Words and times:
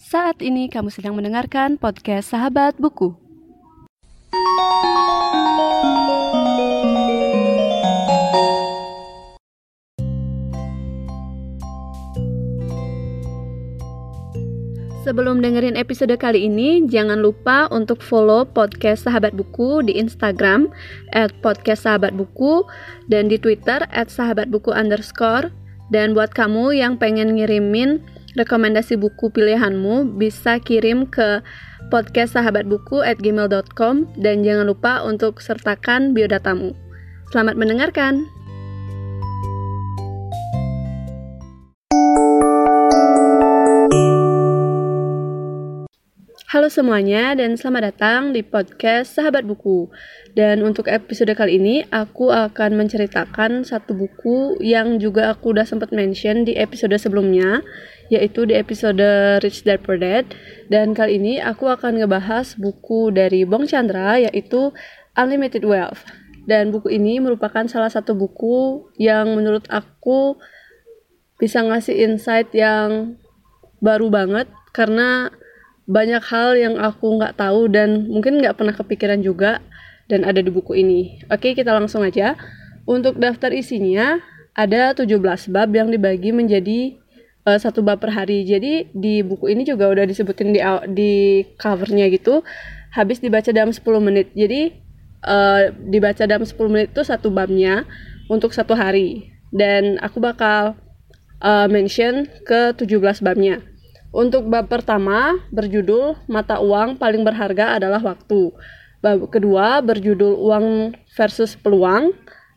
Saat 0.00 0.40
ini 0.40 0.72
kamu 0.72 0.88
sedang 0.88 1.12
mendengarkan 1.12 1.76
podcast 1.76 2.32
Sahabat 2.32 2.72
Buku. 2.80 3.12
Sebelum 15.04 15.44
dengerin 15.44 15.76
episode 15.76 16.16
kali 16.16 16.48
ini, 16.48 16.88
jangan 16.88 17.20
lupa 17.20 17.68
untuk 17.68 18.00
follow 18.00 18.48
podcast 18.48 19.04
Sahabat 19.04 19.36
Buku 19.36 19.84
di 19.84 20.00
Instagram 20.00 20.72
at 21.12 21.28
podcast 21.44 21.84
Sahabat 21.84 22.16
Buku 22.16 22.64
dan 23.12 23.28
di 23.28 23.36
Twitter 23.36 23.84
at 23.92 24.08
Sahabat 24.08 24.48
underscore. 24.48 25.52
Dan 25.92 26.16
buat 26.16 26.32
kamu 26.32 26.72
yang 26.78 26.96
pengen 26.96 27.36
ngirimin 27.36 28.00
rekomendasi 28.38 28.98
buku 28.98 29.30
pilihanmu, 29.32 30.18
bisa 30.18 30.58
kirim 30.62 31.06
ke 31.08 31.42
podcast 31.90 32.38
sahabat 32.38 32.68
buku 32.68 33.02
gmail.com 33.02 34.06
dan 34.20 34.46
jangan 34.46 34.70
lupa 34.70 35.02
untuk 35.02 35.42
sertakan 35.42 36.14
biodatamu. 36.14 36.76
Selamat 37.30 37.54
mendengarkan! 37.58 38.39
Halo 46.60 46.68
semuanya 46.68 47.32
dan 47.32 47.56
selamat 47.56 47.82
datang 47.88 48.36
di 48.36 48.44
podcast 48.44 49.16
Sahabat 49.16 49.48
Buku. 49.48 49.88
Dan 50.36 50.60
untuk 50.60 50.92
episode 50.92 51.32
kali 51.32 51.56
ini 51.56 51.88
aku 51.88 52.28
akan 52.28 52.76
menceritakan 52.76 53.64
satu 53.64 53.96
buku 53.96 54.60
yang 54.60 55.00
juga 55.00 55.32
aku 55.32 55.56
udah 55.56 55.64
sempat 55.64 55.88
mention 55.88 56.44
di 56.44 56.60
episode 56.60 56.92
sebelumnya, 57.00 57.64
yaitu 58.12 58.44
di 58.44 58.60
episode 58.60 59.00
Rich 59.40 59.64
Dad 59.64 59.80
Poor 59.80 59.96
Dad. 59.96 60.36
Dan 60.68 60.92
kali 60.92 61.16
ini 61.16 61.40
aku 61.40 61.64
akan 61.64 61.96
ngebahas 61.96 62.52
buku 62.60 63.08
dari 63.08 63.48
Bong 63.48 63.64
Chandra 63.64 64.20
yaitu 64.20 64.68
Unlimited 65.16 65.64
Wealth. 65.64 66.04
Dan 66.44 66.76
buku 66.76 66.92
ini 66.92 67.24
merupakan 67.24 67.64
salah 67.72 67.88
satu 67.88 68.12
buku 68.12 68.84
yang 69.00 69.32
menurut 69.32 69.64
aku 69.72 70.36
bisa 71.40 71.64
ngasih 71.64 72.04
insight 72.04 72.52
yang 72.52 73.16
baru 73.80 74.12
banget 74.12 74.52
karena 74.76 75.39
banyak 75.90 76.22
hal 76.22 76.54
yang 76.54 76.78
aku 76.78 77.18
nggak 77.18 77.34
tahu 77.34 77.66
dan 77.66 78.06
mungkin 78.06 78.38
nggak 78.38 78.54
pernah 78.54 78.70
kepikiran 78.70 79.26
juga 79.26 79.58
dan 80.06 80.22
ada 80.22 80.38
di 80.38 80.46
buku 80.46 80.78
ini. 80.78 81.18
Oke, 81.26 81.58
kita 81.58 81.74
langsung 81.74 82.06
aja. 82.06 82.38
Untuk 82.86 83.18
daftar 83.18 83.50
isinya 83.50 84.22
ada 84.54 84.94
17 84.94 85.18
bab 85.50 85.70
yang 85.74 85.90
dibagi 85.90 86.30
menjadi 86.30 86.94
uh, 87.42 87.58
satu 87.58 87.82
bab 87.82 87.98
per 87.98 88.14
hari. 88.14 88.46
Jadi 88.46 88.94
di 88.94 89.26
buku 89.26 89.50
ini 89.50 89.66
juga 89.66 89.90
udah 89.90 90.06
disebutin 90.06 90.54
di 90.54 90.62
di 90.94 91.12
covernya 91.58 92.06
gitu. 92.14 92.46
Habis 92.94 93.18
dibaca 93.18 93.50
dalam 93.50 93.74
10 93.74 93.82
menit. 93.98 94.30
Jadi 94.34 94.70
uh, 95.26 95.74
dibaca 95.74 96.22
dalam 96.22 96.46
10 96.46 96.54
menit 96.70 96.88
itu 96.94 97.02
satu 97.02 97.34
babnya 97.34 97.82
untuk 98.30 98.54
satu 98.54 98.78
hari. 98.78 99.30
Dan 99.50 99.98
aku 99.98 100.22
bakal 100.22 100.78
uh, 101.42 101.66
mention 101.66 102.30
ke 102.46 102.78
17 102.78 103.26
babnya. 103.26 103.58
Untuk 104.10 104.50
bab 104.50 104.66
pertama 104.66 105.38
berjudul 105.54 106.18
mata 106.26 106.58
uang 106.58 106.98
paling 106.98 107.22
berharga 107.22 107.78
adalah 107.78 108.02
waktu. 108.02 108.50
Bab 108.98 109.30
kedua 109.30 109.78
berjudul 109.86 110.34
uang 110.34 110.98
versus 111.14 111.54
peluang. 111.54 112.10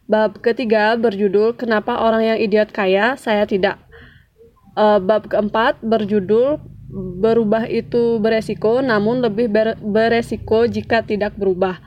Bab 0.09 0.41
ketiga 0.41 0.97
berjudul 0.97 1.53
kenapa 1.53 2.01
orang 2.01 2.25
yang 2.25 2.37
idiot 2.41 2.73
kaya, 2.73 3.13
saya 3.21 3.45
tidak. 3.45 3.77
Uh, 4.73 4.97
bab 4.97 5.29
keempat 5.29 5.77
berjudul 5.85 6.57
berubah 7.21 7.69
itu 7.69 8.17
beresiko, 8.17 8.81
namun 8.81 9.21
lebih 9.21 9.45
ber 9.45 9.77
beresiko 9.77 10.65
jika 10.65 11.05
tidak 11.05 11.37
berubah. 11.37 11.77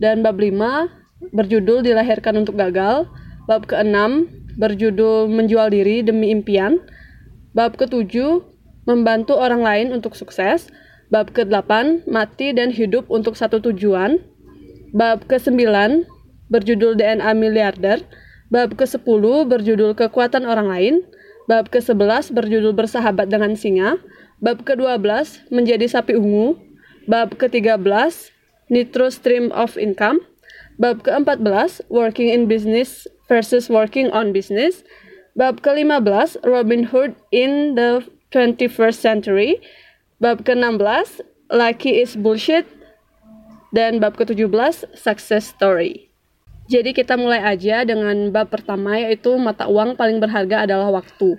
Dan 0.00 0.24
bab 0.24 0.40
lima 0.40 0.88
berjudul 1.36 1.84
dilahirkan 1.84 2.40
untuk 2.40 2.56
gagal. 2.56 3.06
Bab 3.44 3.68
keenam 3.68 4.24
berjudul 4.56 5.28
menjual 5.28 5.68
diri 5.68 6.00
demi 6.00 6.32
impian. 6.32 6.80
Bab 7.52 7.76
ketujuh 7.76 8.51
membantu 8.88 9.38
orang 9.38 9.62
lain 9.62 9.86
untuk 9.94 10.18
sukses. 10.18 10.70
Bab 11.12 11.28
ke-8, 11.36 12.04
mati 12.08 12.56
dan 12.56 12.72
hidup 12.72 13.04
untuk 13.12 13.36
satu 13.36 13.60
tujuan. 13.60 14.24
Bab 14.96 15.28
ke-9, 15.28 15.60
berjudul 16.48 16.96
DNA 16.96 17.30
miliarder. 17.36 18.00
Bab 18.48 18.76
ke-10, 18.76 19.24
berjudul 19.48 19.92
kekuatan 19.92 20.48
orang 20.48 20.68
lain. 20.72 20.94
Bab 21.48 21.68
ke-11, 21.68 22.32
berjudul 22.32 22.72
bersahabat 22.72 23.28
dengan 23.28 23.52
singa. 23.56 24.00
Bab 24.40 24.64
ke-12, 24.64 25.04
menjadi 25.52 25.84
sapi 25.84 26.16
ungu. 26.16 26.56
Bab 27.04 27.36
ke-13, 27.36 27.84
nitro 28.72 29.12
stream 29.12 29.52
of 29.52 29.76
income. 29.76 30.24
Bab 30.80 31.04
ke-14, 31.04 31.84
working 31.92 32.32
in 32.32 32.48
business 32.48 33.04
versus 33.28 33.68
working 33.68 34.08
on 34.12 34.32
business. 34.32 34.80
Bab 35.36 35.60
ke-15, 35.60 36.40
Robin 36.44 36.88
Hood 36.88 37.16
in 37.32 37.76
the 37.76 38.04
21st 38.32 38.98
Century. 38.98 39.60
Bab 40.18 40.42
ke-16, 40.42 41.20
Lucky 41.52 42.00
is 42.00 42.16
Bullshit. 42.16 42.64
Dan 43.70 44.00
bab 44.00 44.16
ke-17, 44.16 44.96
Success 44.96 45.52
Story. 45.52 46.12
Jadi 46.72 46.96
kita 46.96 47.20
mulai 47.20 47.44
aja 47.44 47.84
dengan 47.84 48.32
bab 48.32 48.48
pertama 48.48 48.96
yaitu 48.96 49.34
mata 49.36 49.68
uang 49.68 49.98
paling 49.98 50.22
berharga 50.22 50.64
adalah 50.64 50.88
waktu. 50.88 51.36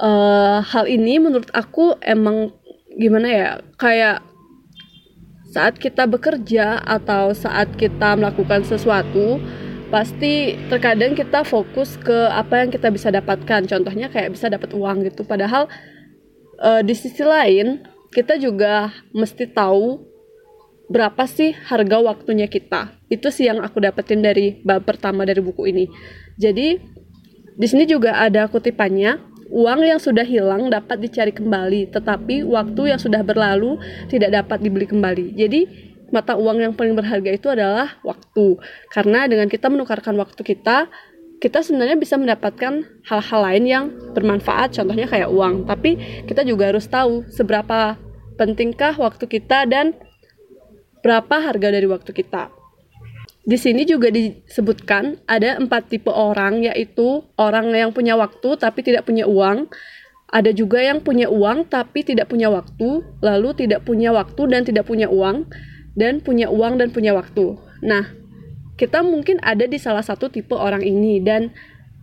Uh, 0.00 0.64
hal 0.64 0.88
ini 0.88 1.20
menurut 1.20 1.52
aku 1.52 1.94
emang 2.00 2.50
gimana 2.96 3.28
ya 3.28 3.50
kayak 3.76 4.24
saat 5.50 5.76
kita 5.76 6.06
bekerja 6.06 6.80
atau 6.82 7.36
saat 7.36 7.68
kita 7.76 8.16
melakukan 8.16 8.64
sesuatu 8.64 9.38
pasti 9.90 10.54
terkadang 10.70 11.18
kita 11.18 11.42
fokus 11.42 11.98
ke 11.98 12.30
apa 12.30 12.62
yang 12.62 12.70
kita 12.70 12.88
bisa 12.94 13.10
dapatkan 13.10 13.66
contohnya 13.66 14.06
kayak 14.06 14.38
bisa 14.38 14.46
dapat 14.46 14.70
uang 14.70 15.02
gitu 15.10 15.26
padahal 15.26 15.66
uh, 16.60 16.80
di 16.84 16.94
sisi 16.94 17.24
lain 17.24 17.82
kita 18.12 18.36
juga 18.36 18.92
mesti 19.16 19.48
tahu 19.50 20.10
berapa 20.90 21.22
sih 21.30 21.54
harga 21.54 22.02
waktunya 22.02 22.50
kita. 22.50 22.98
Itu 23.06 23.30
sih 23.30 23.46
yang 23.46 23.62
aku 23.62 23.78
dapetin 23.78 24.20
dari 24.20 24.58
bab 24.66 24.82
pertama 24.82 25.22
dari 25.22 25.38
buku 25.38 25.70
ini. 25.70 25.86
Jadi 26.34 26.76
di 27.54 27.66
sini 27.66 27.86
juga 27.86 28.18
ada 28.18 28.50
kutipannya, 28.50 29.22
uang 29.54 29.80
yang 29.86 30.02
sudah 30.02 30.26
hilang 30.26 30.66
dapat 30.66 30.98
dicari 30.98 31.30
kembali, 31.30 31.94
tetapi 31.94 32.42
waktu 32.42 32.82
yang 32.90 32.98
sudah 32.98 33.22
berlalu 33.22 33.78
tidak 34.10 34.42
dapat 34.42 34.58
dibeli 34.66 34.90
kembali. 34.90 35.38
Jadi 35.38 35.60
mata 36.10 36.34
uang 36.34 36.58
yang 36.58 36.72
paling 36.74 36.98
berharga 36.98 37.30
itu 37.30 37.46
adalah 37.46 38.02
waktu. 38.02 38.58
Karena 38.90 39.30
dengan 39.30 39.46
kita 39.46 39.70
menukarkan 39.70 40.18
waktu 40.18 40.42
kita, 40.42 40.90
kita 41.40 41.64
sebenarnya 41.64 41.96
bisa 41.96 42.20
mendapatkan 42.20 42.84
hal-hal 43.08 43.40
lain 43.40 43.64
yang 43.64 43.84
bermanfaat, 44.12 44.76
contohnya 44.76 45.08
kayak 45.08 45.32
uang. 45.32 45.64
Tapi 45.64 46.24
kita 46.28 46.44
juga 46.44 46.68
harus 46.68 46.84
tahu 46.84 47.24
seberapa 47.32 47.96
pentingkah 48.36 49.00
waktu 49.00 49.24
kita 49.24 49.64
dan 49.64 49.96
berapa 51.00 51.40
harga 51.40 51.72
dari 51.72 51.88
waktu 51.88 52.12
kita. 52.12 52.52
Di 53.40 53.56
sini 53.56 53.88
juga 53.88 54.12
disebutkan 54.12 55.24
ada 55.24 55.56
empat 55.56 55.88
tipe 55.88 56.12
orang, 56.12 56.60
yaitu 56.60 57.24
orang 57.40 57.72
yang 57.72 57.90
punya 57.90 58.20
waktu 58.20 58.60
tapi 58.60 58.84
tidak 58.84 59.08
punya 59.08 59.24
uang, 59.24 59.64
ada 60.28 60.52
juga 60.52 60.78
yang 60.84 61.00
punya 61.00 61.26
uang 61.32 61.72
tapi 61.72 62.04
tidak 62.04 62.28
punya 62.28 62.52
waktu, 62.52 63.00
lalu 63.24 63.56
tidak 63.56 63.88
punya 63.88 64.12
waktu 64.12 64.44
dan 64.44 64.62
tidak 64.68 64.84
punya 64.84 65.08
uang, 65.08 65.48
dan 65.96 66.20
punya 66.20 66.52
uang 66.52 66.78
dan 66.78 66.92
punya 66.92 67.16
waktu. 67.16 67.56
Nah, 67.80 68.12
kita 68.80 69.04
mungkin 69.04 69.36
ada 69.44 69.68
di 69.68 69.76
salah 69.76 70.00
satu 70.00 70.32
tipe 70.32 70.56
orang 70.56 70.80
ini 70.80 71.20
dan 71.20 71.52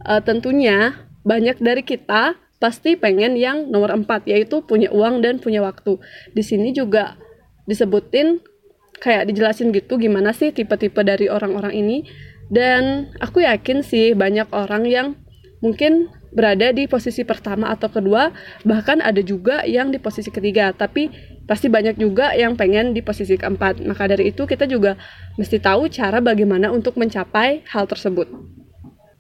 uh, 0.06 0.22
tentunya 0.22 0.94
banyak 1.26 1.58
dari 1.58 1.82
kita 1.82 2.38
pasti 2.62 2.94
pengen 2.94 3.34
yang 3.34 3.74
nomor 3.74 3.90
empat 3.98 4.30
yaitu 4.30 4.62
punya 4.62 4.94
uang 4.94 5.26
dan 5.26 5.42
punya 5.42 5.66
waktu. 5.66 5.98
Di 6.38 6.46
sini 6.46 6.78
juga 6.78 7.18
disebutin 7.66 8.46
kayak 9.02 9.26
dijelasin 9.30 9.74
gitu 9.74 9.98
gimana 9.98 10.34
sih 10.34 10.54
tipe-tipe 10.54 11.02
dari 11.02 11.30
orang-orang 11.30 11.74
ini 11.74 11.98
dan 12.50 13.12
aku 13.22 13.46
yakin 13.46 13.82
sih 13.86 14.14
banyak 14.18 14.50
orang 14.54 14.86
yang 14.86 15.08
mungkin 15.62 16.10
berada 16.32 16.72
di 16.76 16.86
posisi 16.86 17.24
pertama 17.24 17.72
atau 17.72 17.88
kedua 17.88 18.32
bahkan 18.68 19.00
ada 19.00 19.20
juga 19.24 19.64
yang 19.64 19.90
di 19.92 20.00
posisi 20.00 20.32
ketiga 20.32 20.76
tapi 20.76 21.10
pasti 21.48 21.72
banyak 21.72 21.96
juga 21.96 22.36
yang 22.36 22.60
pengen 22.60 22.92
di 22.92 23.00
posisi 23.00 23.40
keempat. 23.40 23.82
Maka 23.88 24.12
dari 24.12 24.30
itu 24.36 24.44
kita 24.44 24.68
juga 24.68 25.00
mesti 25.40 25.58
tahu 25.58 25.88
cara 25.88 26.20
bagaimana 26.20 26.70
untuk 26.70 27.00
mencapai 27.00 27.64
hal 27.72 27.88
tersebut. 27.88 28.28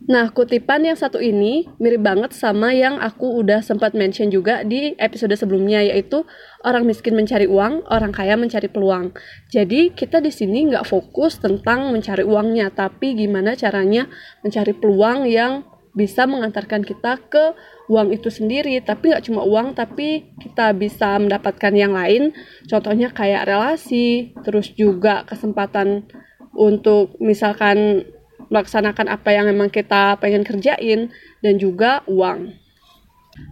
Nah, 0.07 0.31
kutipan 0.31 0.87
yang 0.87 0.95
satu 0.95 1.19
ini 1.19 1.67
mirip 1.83 1.99
banget 1.99 2.31
sama 2.31 2.71
yang 2.71 2.95
aku 2.95 3.43
udah 3.43 3.59
sempat 3.59 3.91
mention 3.91 4.31
juga 4.31 4.63
di 4.63 4.95
episode 4.95 5.35
sebelumnya, 5.35 5.83
yaitu 5.83 6.23
orang 6.63 6.87
miskin 6.87 7.11
mencari 7.11 7.43
uang, 7.43 7.83
orang 7.91 8.15
kaya 8.15 8.39
mencari 8.39 8.71
peluang. 8.71 9.11
Jadi, 9.51 9.91
kita 9.91 10.23
di 10.23 10.31
sini 10.31 10.71
nggak 10.71 10.87
fokus 10.87 11.43
tentang 11.43 11.91
mencari 11.91 12.23
uangnya, 12.23 12.71
tapi 12.71 13.19
gimana 13.19 13.59
caranya 13.59 14.07
mencari 14.47 14.71
peluang 14.71 15.27
yang 15.27 15.67
bisa 15.95 16.27
mengantarkan 16.27 16.83
kita 16.83 17.19
ke 17.29 17.55
uang 17.87 18.11
itu 18.11 18.27
sendiri. 18.27 18.79
Tapi 18.83 19.13
nggak 19.13 19.25
cuma 19.27 19.43
uang 19.43 19.77
tapi 19.77 20.31
kita 20.41 20.75
bisa 20.75 21.15
mendapatkan 21.21 21.73
yang 21.73 21.95
lain. 21.95 22.35
Contohnya 22.67 23.11
kayak 23.11 23.47
relasi 23.47 24.35
terus 24.43 24.73
juga 24.75 25.23
kesempatan 25.23 26.09
untuk 26.57 27.15
misalkan 27.21 28.07
melaksanakan 28.47 29.11
apa 29.11 29.29
yang 29.35 29.45
memang 29.47 29.67
kita 29.67 30.17
pengen 30.17 30.43
kerjain 30.47 31.11
dan 31.43 31.55
juga 31.59 32.01
uang. 32.07 32.55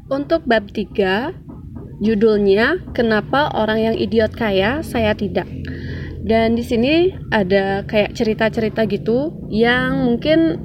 Untuk 0.10 0.50
bab 0.50 0.72
3 0.74 1.36
judulnya 2.02 2.82
kenapa 2.92 3.54
orang 3.54 3.80
yang 3.92 3.96
idiot 3.96 4.34
kaya 4.34 4.82
saya 4.82 5.14
tidak? 5.14 5.46
Dan 6.26 6.58
di 6.58 6.66
sini 6.66 7.14
ada 7.30 7.86
kayak 7.86 8.18
cerita-cerita 8.18 8.90
gitu 8.90 9.46
yang 9.54 10.10
mungkin 10.10 10.58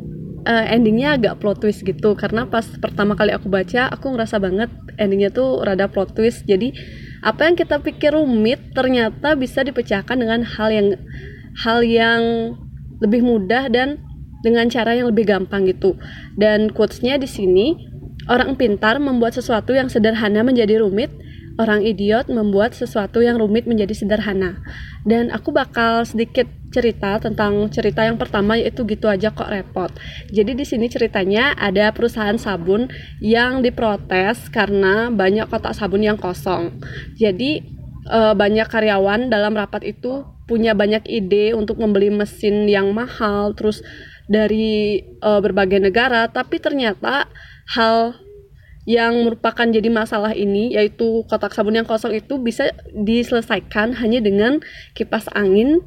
uh, 0.46 0.66
endingnya 0.68 1.16
agak 1.16 1.40
plot 1.40 1.60
twist 1.60 1.84
gitu. 1.84 2.16
Karena 2.16 2.46
pas 2.48 2.64
pertama 2.78 3.16
kali 3.16 3.32
aku 3.34 3.48
baca 3.50 3.90
aku 3.90 4.14
ngerasa 4.14 4.36
banget 4.40 4.70
endingnya 4.96 5.32
tuh 5.32 5.60
rada 5.64 5.88
plot 5.90 6.16
twist. 6.16 6.44
Jadi 6.48 6.72
apa 7.20 7.48
yang 7.48 7.56
kita 7.56 7.80
pikir 7.80 8.16
rumit 8.16 8.72
ternyata 8.72 9.36
bisa 9.36 9.60
dipecahkan 9.60 10.16
dengan 10.16 10.40
hal 10.44 10.68
yang 10.72 10.86
hal 11.64 11.84
yang 11.84 12.22
lebih 13.00 13.24
mudah 13.24 13.68
dan 13.72 14.00
dengan 14.40 14.68
cara 14.72 14.96
yang 14.96 15.12
lebih 15.12 15.28
gampang 15.28 15.68
gitu. 15.68 15.96
Dan 16.36 16.72
quotesnya 16.72 17.20
di 17.20 17.28
sini 17.28 17.76
orang 18.28 18.56
pintar 18.56 19.00
membuat 19.00 19.36
sesuatu 19.36 19.72
yang 19.76 19.88
sederhana 19.88 20.40
menjadi 20.40 20.80
rumit 20.80 21.12
orang 21.60 21.84
idiot 21.84 22.32
membuat 22.32 22.72
sesuatu 22.72 23.20
yang 23.20 23.36
rumit 23.36 23.68
menjadi 23.68 23.92
sederhana. 23.92 24.64
Dan 25.04 25.28
aku 25.28 25.52
bakal 25.52 26.08
sedikit 26.08 26.48
cerita 26.72 27.20
tentang 27.20 27.68
cerita 27.68 28.06
yang 28.06 28.16
pertama 28.16 28.56
yaitu 28.56 28.88
gitu 28.88 29.12
aja 29.12 29.28
kok 29.28 29.52
repot. 29.52 29.92
Jadi 30.32 30.56
di 30.56 30.64
sini 30.64 30.88
ceritanya 30.88 31.52
ada 31.52 31.92
perusahaan 31.92 32.40
sabun 32.40 32.88
yang 33.20 33.60
diprotes 33.60 34.48
karena 34.48 35.12
banyak 35.12 35.44
kotak 35.52 35.76
sabun 35.76 36.00
yang 36.00 36.16
kosong. 36.16 36.80
Jadi 37.20 37.60
e, 38.08 38.20
banyak 38.32 38.66
karyawan 38.70 39.28
dalam 39.28 39.52
rapat 39.52 39.84
itu 39.84 40.24
punya 40.48 40.72
banyak 40.72 41.04
ide 41.06 41.52
untuk 41.52 41.78
membeli 41.78 42.08
mesin 42.10 42.66
yang 42.70 42.90
mahal 42.96 43.52
terus 43.52 43.84
dari 44.30 45.02
e, 45.02 45.30
berbagai 45.42 45.82
negara, 45.82 46.30
tapi 46.30 46.62
ternyata 46.62 47.26
hal 47.74 48.14
yang 48.88 49.28
merupakan 49.28 49.68
jadi 49.68 49.92
masalah 49.92 50.32
ini 50.32 50.72
yaitu 50.72 51.24
kotak 51.28 51.52
sabun 51.52 51.76
yang 51.76 51.88
kosong 51.88 52.16
itu 52.16 52.40
bisa 52.40 52.72
diselesaikan 52.96 53.92
hanya 54.00 54.24
dengan 54.24 54.64
kipas 54.96 55.28
angin 55.36 55.84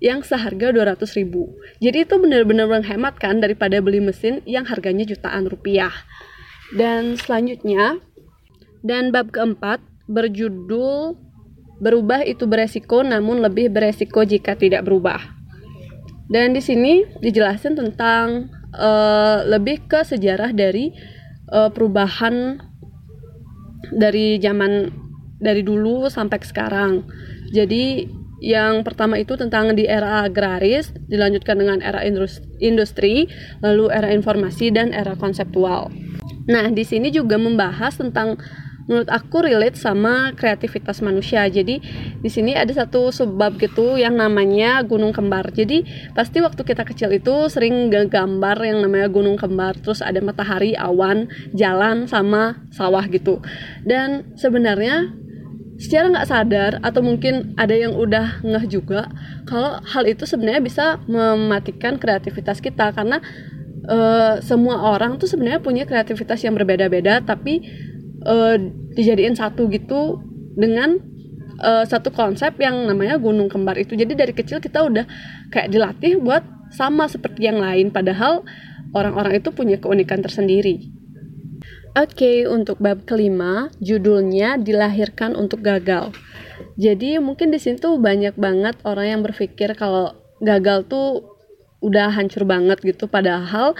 yang 0.00 0.24
seharga 0.24 0.72
200 0.72 0.96
ribu. 1.20 1.52
Jadi 1.82 2.08
itu 2.08 2.14
benar-benar 2.16 2.66
menghemat 2.70 3.20
kan 3.20 3.38
daripada 3.42 3.82
beli 3.84 4.00
mesin 4.00 4.40
yang 4.48 4.64
harganya 4.64 5.04
jutaan 5.04 5.44
rupiah. 5.44 5.92
Dan 6.72 7.18
selanjutnya 7.20 8.00
dan 8.80 9.12
bab 9.12 9.28
keempat 9.28 9.82
berjudul 10.08 11.18
berubah 11.80 12.24
itu 12.24 12.48
beresiko 12.48 13.04
namun 13.04 13.44
lebih 13.44 13.68
beresiko 13.68 14.24
jika 14.24 14.56
tidak 14.56 14.88
berubah. 14.88 15.20
Dan 16.30 16.54
di 16.54 16.62
sini 16.62 17.04
dijelasin 17.20 17.74
tentang 17.76 18.48
uh, 18.72 19.42
lebih 19.44 19.84
ke 19.90 20.06
sejarah 20.06 20.54
dari 20.54 20.94
uh, 21.50 21.70
perubahan 21.70 22.58
dari 23.90 24.38
zaman 24.38 24.90
dari 25.40 25.62
dulu 25.64 26.06
sampai 26.06 26.38
sekarang. 26.42 27.04
Jadi 27.50 28.06
yang 28.40 28.80
pertama 28.86 29.20
itu 29.20 29.36
tentang 29.36 29.76
di 29.76 29.84
era 29.84 30.24
agraris, 30.24 30.96
dilanjutkan 31.12 31.60
dengan 31.60 31.78
era 31.84 32.00
industri, 32.60 33.28
lalu 33.60 33.92
era 33.92 34.08
informasi 34.16 34.72
dan 34.72 34.96
era 34.96 35.12
konseptual. 35.12 35.92
Nah, 36.48 36.72
di 36.72 36.82
sini 36.82 37.12
juga 37.12 37.36
membahas 37.36 38.00
tentang 38.00 38.40
menurut 38.90 39.06
aku 39.06 39.46
relate 39.46 39.78
sama 39.78 40.34
kreativitas 40.34 40.98
manusia. 40.98 41.46
Jadi 41.46 41.78
di 42.18 42.26
sini 42.26 42.58
ada 42.58 42.74
satu 42.74 43.14
sebab 43.14 43.54
gitu 43.62 43.94
yang 43.94 44.18
namanya 44.18 44.82
gunung 44.82 45.14
kembar. 45.14 45.54
Jadi 45.54 45.86
pasti 46.10 46.42
waktu 46.42 46.66
kita 46.66 46.82
kecil 46.82 47.14
itu 47.14 47.46
sering 47.46 47.86
gambar 47.88 48.58
yang 48.66 48.82
namanya 48.82 49.06
gunung 49.06 49.38
kembar, 49.38 49.78
terus 49.78 50.02
ada 50.02 50.18
matahari, 50.18 50.74
awan, 50.74 51.30
jalan 51.54 52.10
sama 52.10 52.58
sawah 52.74 53.06
gitu. 53.06 53.38
Dan 53.86 54.34
sebenarnya 54.34 55.14
secara 55.78 56.12
nggak 56.12 56.28
sadar 56.28 56.72
atau 56.84 57.00
mungkin 57.00 57.56
ada 57.56 57.72
yang 57.72 57.96
udah 57.96 58.44
ngeh 58.44 58.68
juga 58.68 59.08
kalau 59.48 59.80
hal 59.80 60.04
itu 60.04 60.28
sebenarnya 60.28 60.60
bisa 60.60 61.00
mematikan 61.08 61.96
kreativitas 61.96 62.60
kita 62.60 62.92
karena 62.92 63.24
uh, 63.88 64.44
semua 64.44 64.92
orang 64.92 65.16
tuh 65.16 65.24
sebenarnya 65.24 65.64
punya 65.64 65.88
kreativitas 65.88 66.44
yang 66.44 66.52
berbeda-beda 66.52 67.24
tapi 67.24 67.64
uh, 68.26 68.56
dijadiin 68.96 69.36
satu 69.36 69.68
gitu 69.72 70.20
dengan 70.56 70.98
uh, 71.60 71.84
satu 71.86 72.10
konsep 72.10 72.56
yang 72.58 72.88
namanya 72.88 73.20
gunung 73.20 73.48
kembar 73.52 73.76
itu 73.76 73.94
jadi 73.94 74.12
dari 74.16 74.32
kecil 74.32 74.58
kita 74.58 74.84
udah 74.84 75.04
kayak 75.52 75.70
dilatih 75.70 76.18
buat 76.20 76.42
sama 76.70 77.06
seperti 77.10 77.46
yang 77.50 77.58
lain 77.58 77.90
padahal 77.90 78.42
orang-orang 78.96 79.38
itu 79.38 79.50
punya 79.54 79.76
keunikan 79.78 80.22
tersendiri 80.22 81.00
Oke, 81.90 82.22
okay, 82.22 82.36
untuk 82.46 82.78
bab 82.78 83.02
kelima, 83.02 83.66
judulnya 83.82 84.62
dilahirkan 84.62 85.34
untuk 85.34 85.58
gagal. 85.58 86.14
Jadi 86.78 87.18
mungkin 87.18 87.50
di 87.50 87.58
sini 87.58 87.82
tuh 87.82 87.98
banyak 87.98 88.38
banget 88.38 88.78
orang 88.86 89.18
yang 89.18 89.20
berpikir 89.26 89.74
kalau 89.74 90.14
gagal 90.38 90.86
tuh 90.86 91.34
udah 91.82 92.14
hancur 92.14 92.46
banget 92.46 92.78
gitu, 92.86 93.10
padahal 93.10 93.74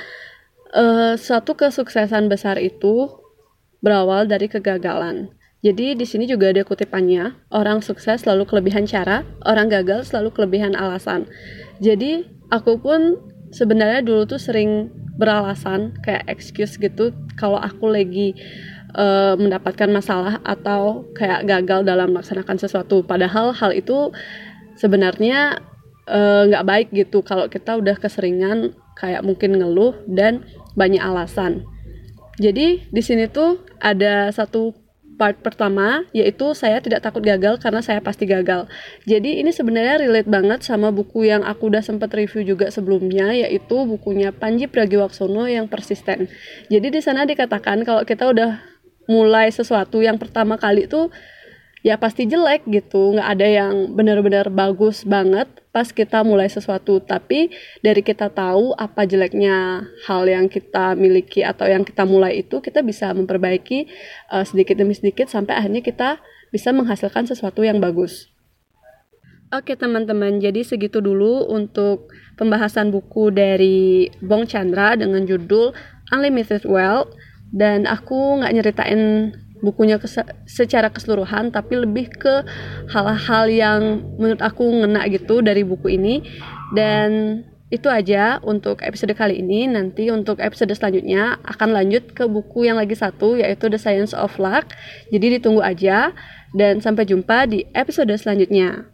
uh, 0.74 1.14
suatu 1.14 1.54
kesuksesan 1.54 2.26
besar 2.26 2.58
itu 2.58 3.19
berawal 3.80 4.28
dari 4.28 4.46
kegagalan. 4.46 5.32
Jadi 5.60 5.92
di 5.92 6.08
sini 6.08 6.24
juga 6.24 6.48
ada 6.48 6.64
kutipannya, 6.64 7.36
orang 7.52 7.84
sukses 7.84 8.24
selalu 8.24 8.48
kelebihan 8.48 8.88
cara, 8.88 9.28
orang 9.44 9.68
gagal 9.68 10.08
selalu 10.08 10.32
kelebihan 10.32 10.72
alasan. 10.72 11.28
Jadi 11.84 12.24
aku 12.48 12.80
pun 12.80 13.20
sebenarnya 13.52 14.00
dulu 14.00 14.24
tuh 14.24 14.40
sering 14.40 14.88
beralasan 15.20 15.92
kayak 16.00 16.24
excuse 16.32 16.80
gitu 16.80 17.12
kalau 17.36 17.60
aku 17.60 17.92
lagi 17.92 18.32
uh, 18.96 19.36
mendapatkan 19.36 19.92
masalah 19.92 20.40
atau 20.48 21.04
kayak 21.12 21.44
gagal 21.44 21.84
dalam 21.84 22.16
melaksanakan 22.16 22.56
sesuatu. 22.56 23.04
Padahal 23.04 23.52
hal 23.52 23.76
itu 23.76 24.16
sebenarnya 24.80 25.60
eh, 26.08 26.42
nggak 26.48 26.64
uh, 26.64 26.68
baik 26.72 26.88
gitu 26.96 27.20
kalau 27.20 27.52
kita 27.52 27.76
udah 27.76 28.00
keseringan 28.00 28.72
kayak 28.96 29.20
mungkin 29.20 29.60
ngeluh 29.60 29.92
dan 30.08 30.48
banyak 30.72 31.04
alasan. 31.04 31.68
Jadi 32.40 32.88
di 32.88 33.02
sini 33.04 33.28
tuh 33.28 33.60
ada 33.76 34.32
satu 34.32 34.72
part 35.20 35.36
pertama 35.44 36.08
yaitu 36.16 36.56
saya 36.56 36.80
tidak 36.80 37.04
takut 37.04 37.20
gagal 37.20 37.60
karena 37.60 37.84
saya 37.84 38.00
pasti 38.00 38.24
gagal. 38.24 38.64
Jadi 39.04 39.44
ini 39.44 39.52
sebenarnya 39.52 40.00
relate 40.00 40.32
banget 40.32 40.64
sama 40.64 40.88
buku 40.88 41.28
yang 41.28 41.44
aku 41.44 41.68
udah 41.68 41.84
sempat 41.84 42.08
review 42.16 42.56
juga 42.56 42.72
sebelumnya 42.72 43.36
yaitu 43.36 43.84
bukunya 43.84 44.32
Panji 44.32 44.64
Pragiwaksono 44.64 45.44
yang 45.44 45.68
persisten. 45.68 46.32
Jadi 46.72 46.88
di 46.88 47.00
sana 47.04 47.28
dikatakan 47.28 47.84
kalau 47.84 48.08
kita 48.08 48.32
udah 48.32 48.64
mulai 49.12 49.52
sesuatu 49.52 50.00
yang 50.00 50.16
pertama 50.16 50.56
kali 50.56 50.88
tuh 50.88 51.12
ya 51.80 51.96
pasti 51.96 52.28
jelek 52.28 52.68
gitu. 52.68 53.16
Nggak 53.16 53.28
ada 53.28 53.46
yang 53.46 53.72
benar-benar 53.96 54.52
bagus 54.52 55.04
banget 55.04 55.48
pas 55.70 55.88
kita 55.88 56.22
mulai 56.22 56.48
sesuatu. 56.50 57.00
Tapi 57.00 57.52
dari 57.80 58.02
kita 58.04 58.28
tahu 58.28 58.76
apa 58.76 59.06
jeleknya 59.08 59.88
hal 60.06 60.28
yang 60.28 60.46
kita 60.50 60.94
miliki 60.94 61.40
atau 61.44 61.66
yang 61.68 61.86
kita 61.86 62.04
mulai 62.04 62.42
itu 62.44 62.60
kita 62.60 62.84
bisa 62.84 63.12
memperbaiki 63.16 63.88
uh, 64.32 64.44
sedikit 64.44 64.76
demi 64.78 64.92
sedikit 64.92 65.28
sampai 65.30 65.56
akhirnya 65.56 65.80
kita 65.80 66.20
bisa 66.50 66.74
menghasilkan 66.74 67.24
sesuatu 67.30 67.62
yang 67.62 67.78
bagus. 67.78 68.28
Oke 69.50 69.74
teman-teman, 69.74 70.38
jadi 70.38 70.62
segitu 70.62 71.02
dulu 71.02 71.42
untuk 71.50 72.06
pembahasan 72.38 72.94
buku 72.94 73.34
dari 73.34 74.06
Bong 74.22 74.46
Chandra 74.46 74.94
dengan 74.94 75.26
judul 75.26 75.74
Unlimited 76.14 76.62
Wealth. 76.70 77.10
Dan 77.50 77.82
aku 77.82 78.38
nggak 78.38 78.54
nyeritain 78.54 79.34
bukunya 79.60 80.00
secara 80.48 80.88
keseluruhan 80.92 81.52
tapi 81.52 81.80
lebih 81.80 82.12
ke 82.12 82.44
hal-hal 82.92 83.44
yang 83.48 83.80
menurut 84.16 84.40
aku 84.40 84.64
ngena 84.64 85.06
gitu 85.12 85.40
dari 85.40 85.64
buku 85.64 85.96
ini. 85.96 86.24
Dan 86.74 87.40
itu 87.70 87.86
aja 87.86 88.42
untuk 88.42 88.82
episode 88.82 89.14
kali 89.14 89.38
ini. 89.38 89.70
Nanti 89.70 90.10
untuk 90.10 90.42
episode 90.42 90.74
selanjutnya 90.74 91.38
akan 91.46 91.70
lanjut 91.70 92.10
ke 92.12 92.26
buku 92.26 92.66
yang 92.66 92.76
lagi 92.76 92.98
satu 92.98 93.38
yaitu 93.38 93.70
The 93.70 93.78
Science 93.78 94.12
of 94.12 94.34
Luck. 94.42 94.74
Jadi 95.14 95.38
ditunggu 95.38 95.62
aja 95.62 96.10
dan 96.50 96.82
sampai 96.82 97.06
jumpa 97.06 97.46
di 97.46 97.62
episode 97.72 98.10
selanjutnya 98.18 98.90